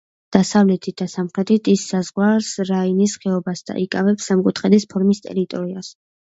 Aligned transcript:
დასავლეთით 0.35 0.95
და 1.01 1.05
სამხრეთით 1.15 1.69
ის 1.73 1.83
საზღვრავს 1.91 2.49
რაინის 2.69 3.13
ხეობას 3.25 3.63
და 3.69 3.77
იკავებს 3.83 4.31
სამკუთხედის 4.33 4.89
ფორმის 4.95 5.23
ტერიტორიას. 5.29 5.95